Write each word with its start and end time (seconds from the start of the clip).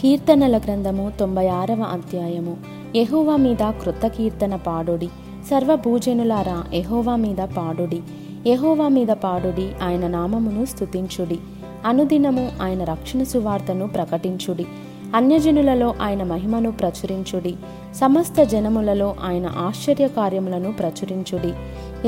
కీర్తనల 0.00 0.58
గ్రంథము 0.58 1.12
తొంభై 1.20 1.48
ఆరవ 1.48 1.82
అధ్యాయము. 1.82 2.56
ఎహోవా 2.96 3.36
మీద 3.36 3.56
కృత 3.56 4.06
కీర్తన 4.06 4.56
పాడుడి. 4.56 5.06
సర్వభూజనులారా 5.50 6.64
ఎహోవా 6.74 7.16
మీద 7.16 7.36
పాడుడి. 7.36 8.02
ఎహోవా 8.46 8.88
మీద 8.88 9.06
పాడుడి 9.06 9.70
ఆయన 9.82 10.06
నామమును 10.06 10.64
స్తుతించుడి. 10.64 11.38
అనుదినము 11.86 12.52
ఆయన 12.62 12.84
రక్షణ 12.84 13.22
సువార్తను 13.22 13.88
ప్రకటించుడి. 13.88 14.66
అన్యజనులలో 15.14 15.94
ఆయన 16.02 16.22
మహిమను 16.22 16.72
ప్రచురించుడి. 16.72 17.54
సమస్త 17.94 18.42
జనములలో 18.42 19.16
ఆయన 19.24 19.46
ఆశ్చర్య 19.46 20.08
కార్యములను 20.08 20.72
ప్రచురించుడి. 20.72 21.52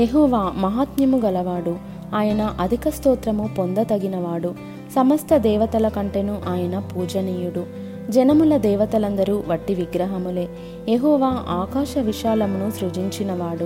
ఎహోవా 0.01 0.53
మహాత్మ్యము 0.57 1.17
గలవాడు 1.17 1.75
ఆయన 2.15 2.55
అధిక 2.59 2.89
స్తోత్రము 2.89 3.49
పొందతగినవాడు 3.57 4.53
సమస్త 4.95 5.37
దేవతల 5.37 5.87
కంటెను 5.87 6.41
ఆయన 6.49 6.79
పూజనీయుడు. 6.79 7.80
జనముల 8.11 8.57
దేవతలందరూ 8.57 9.43
వట్టి 9.47 9.73
విగ్రహములే. 9.75 10.49
ఎహోవా 10.89 11.27
ఆకాశ 11.49 11.97
విశాలమును 11.97 12.71
సృజించినవాడు. 12.71 13.65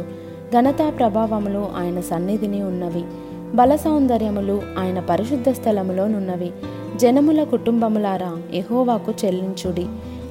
ఘనతా 0.54 0.90
ప్రభావములు 0.90 1.68
ఆయన 1.78 2.00
సన్నిధిని 2.00 2.64
ఉన్నవి. 2.64 3.04
బల 3.56 3.76
సౌందర్యములు 3.76 4.62
ఆయన 4.80 5.00
పరిశుద్ధ 5.00 5.50
స్థలములోనున్నవి. 5.50 6.52
జనముల 6.96 7.44
కుటుంబములారా 7.44 8.38
ఎహోవాకు 8.54 9.14
చెల్లించుడి. 9.26 9.86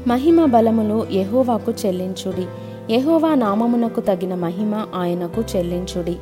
మహిమ 0.06 0.44
బలములు 0.44 1.06
ఎహోవాకు 1.12 1.72
చెల్లించుడి. 1.86 2.46
ఎహోవా 2.94 3.34
నామమునకు 3.34 4.00
తగిన 4.00 4.34
మహిమ 4.34 4.86
ఆయనకు 4.94 5.42
చెల్లించుడి. 5.56 6.16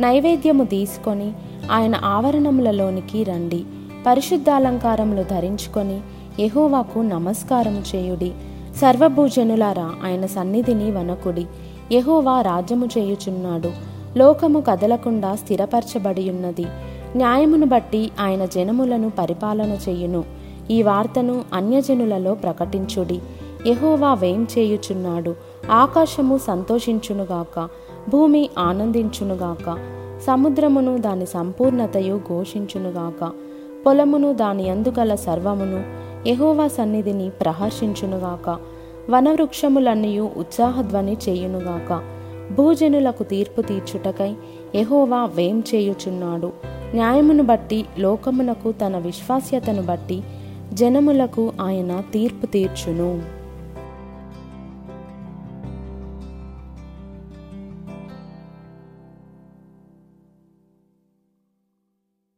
నైవేద్యము 0.00 0.64
తీసుకొని 0.64 1.32
ఆయన 1.70 2.00
ఆవరణములలోనికి 2.04 3.24
రండి. 3.24 3.64
పరిశుద్ధాలంకారములు 4.06 5.22
ధరించుకొని 5.22 6.00
యహోవాకు 6.40 6.98
నమస్కారం 6.98 7.82
చేయుడి. 7.94 8.32
సర్వభూజనులారా 8.76 9.90
ఆయన 10.04 10.26
సన్నిధిని 10.26 10.90
వనకుడి. 10.90 11.46
యహోవా 11.92 12.40
రాజ్యము 12.40 12.86
చేయుచున్నాడు. 12.86 13.70
లోకము 14.18 14.60
కదలకుండా 14.60 15.34
స్థిరపరచబడి 15.34 16.30
ఉన్నది 16.30 16.66
న్యాయమును 17.16 17.66
బట్టి 17.66 18.10
ఆయన 18.20 18.44
జనములను 18.44 19.10
పరిపాలన 19.10 19.76
చేయును. 19.88 20.24
ఈ 20.70 20.82
వార్తను 20.82 21.44
అన్యజనులలో 21.54 22.34
ప్రకటించుడి. 22.34 23.20
యహోవా 23.66 24.14
వేం 24.14 24.46
చేయుచున్నాడు? 24.58 25.34
ఆకాశము 25.70 26.38
సంతోషించునుగాక 26.38 27.68
భూమి 28.10 28.50
ఆనందించునుగాక 28.58 29.78
సముద్రమును 30.26 30.98
దాని 30.98 31.26
సంపూర్ణతయు 31.26 32.20
ఘోషించునుగాక 32.28 33.30
పొలమును 33.86 34.32
దాని 34.32 34.68
అందుగల 34.68 35.14
సర్వమును 35.14 36.03
యహోవా 36.26 36.68
సన్నిధిని 36.68 37.30
ప్రహర్షించునుగాక. 37.30 38.56
వనవృక్షములన్నయు 39.10 40.30
ఉత్సాహధ్వని 40.36 41.16
చేయునుగాక. 41.28 42.02
భూజనులకు 42.54 43.22
తీర్పు 43.22 43.62
తీర్చుటకై 43.62 44.34
యహోవా 44.74 45.24
వేం 45.24 45.64
చేయుచున్నాడు? 45.74 46.52
న్యాయమును 46.94 47.42
బట్టి 47.42 47.84
లోకమునకు 47.98 48.72
తన 48.72 48.98
విశ్వాస్యతను 48.98 49.82
బట్టి 49.82 50.22
జనములకు 50.72 51.52
ఆయన 51.60 52.02
తీర్పు 52.12 52.46
తీర్చును. 52.46 53.43